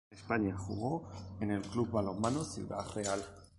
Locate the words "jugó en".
0.57-1.51